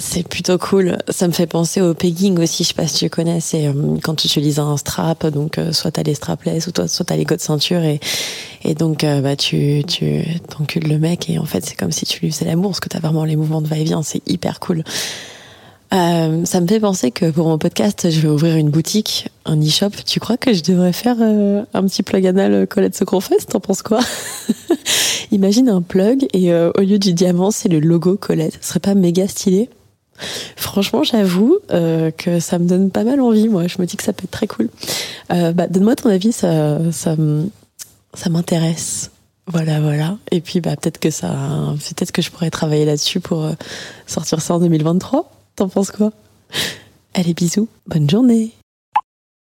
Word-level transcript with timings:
c'est 0.00 0.26
plutôt 0.26 0.58
cool. 0.58 0.96
Ça 1.08 1.28
me 1.28 1.32
fait 1.32 1.46
penser 1.46 1.80
au 1.80 1.94
pegging 1.94 2.38
aussi. 2.38 2.64
Je 2.64 2.68
sais 2.68 2.74
pas 2.74 2.86
si 2.86 2.96
tu 2.96 3.10
connais. 3.10 3.40
C'est 3.40 3.68
euh, 3.68 3.72
quand 4.02 4.14
tu 4.14 4.26
utilises 4.26 4.58
un 4.58 4.76
strap, 4.76 5.26
donc 5.26 5.58
euh, 5.58 5.72
soit 5.72 5.92
t'as 5.92 6.02
les 6.02 6.14
strapless 6.14 6.66
ou 6.66 6.72
toi, 6.72 6.88
soit 6.88 7.04
t'as 7.04 7.16
les 7.16 7.24
de 7.24 7.36
ceinture 7.38 7.82
et 7.82 8.00
et 8.64 8.74
donc 8.74 9.04
euh, 9.04 9.20
bah 9.20 9.36
tu 9.36 9.84
tu 9.86 10.24
t'encules 10.48 10.88
le 10.88 10.98
mec 10.98 11.30
et 11.30 11.38
en 11.38 11.44
fait 11.44 11.64
c'est 11.64 11.76
comme 11.76 11.92
si 11.92 12.06
tu 12.06 12.20
lui 12.20 12.32
faisais 12.32 12.44
l'amour 12.46 12.70
parce 12.70 12.80
que 12.80 12.88
t'as 12.88 12.98
vraiment 12.98 13.24
les 13.24 13.36
mouvements 13.36 13.62
de 13.62 13.68
va-et-vient. 13.68 14.02
C'est 14.02 14.22
hyper 14.28 14.58
cool. 14.58 14.84
ça 15.90 16.60
me 16.60 16.66
fait 16.66 16.80
penser 16.80 17.10
que 17.10 17.30
pour 17.30 17.46
mon 17.46 17.58
podcast, 17.58 18.10
je 18.10 18.20
vais 18.20 18.28
ouvrir 18.28 18.56
une 18.56 18.70
boutique, 18.70 19.28
un 19.44 19.60
e-shop. 19.60 19.90
Tu 20.06 20.18
crois 20.18 20.36
que 20.36 20.54
je 20.54 20.62
devrais 20.62 20.92
faire 20.92 21.16
un 21.20 21.82
petit 21.84 22.02
plug 22.02 22.26
anal 22.26 22.66
Colette 22.66 22.96
se 22.96 23.04
confesse 23.04 23.46
T'en 23.46 23.60
penses 23.60 23.82
quoi? 23.82 24.00
Imagine 25.30 25.68
un 25.68 25.82
plug 25.82 26.26
et 26.32 26.52
au 26.54 26.80
lieu 26.80 26.98
du 26.98 27.12
diamant, 27.12 27.50
c'est 27.50 27.68
le 27.68 27.80
logo 27.80 28.16
Colette. 28.16 28.58
Ce 28.60 28.68
serait 28.68 28.80
pas 28.80 28.94
méga 28.94 29.28
stylé? 29.28 29.68
Franchement, 30.56 31.02
j'avoue 31.02 31.58
euh, 31.70 32.10
que 32.10 32.40
ça 32.40 32.58
me 32.58 32.66
donne 32.66 32.90
pas 32.90 33.04
mal 33.04 33.20
envie. 33.20 33.48
Moi, 33.48 33.66
je 33.66 33.76
me 33.80 33.86
dis 33.86 33.96
que 33.96 34.02
ça 34.02 34.12
peut 34.12 34.24
être 34.24 34.30
très 34.30 34.46
cool. 34.46 34.68
Euh, 35.32 35.52
bah, 35.52 35.66
donne-moi 35.66 35.96
ton 35.96 36.10
avis, 36.10 36.32
ça, 36.32 36.78
ça, 36.92 37.16
ça 38.14 38.30
m'intéresse. 38.30 39.10
Voilà, 39.46 39.80
voilà. 39.80 40.16
Et 40.30 40.40
puis, 40.40 40.60
bah, 40.60 40.76
peut-être 40.76 40.98
que 40.98 41.10
ça, 41.10 41.34
peut-être 41.96 42.12
que 42.12 42.22
je 42.22 42.30
pourrais 42.30 42.50
travailler 42.50 42.84
là-dessus 42.84 43.20
pour 43.20 43.44
euh, 43.44 43.52
sortir 44.06 44.40
ça 44.40 44.54
en 44.54 44.60
2023. 44.60 45.30
T'en 45.56 45.68
penses 45.68 45.90
quoi? 45.90 46.12
Allez, 47.14 47.34
bisous. 47.34 47.68
Bonne 47.86 48.08
journée. 48.08 48.52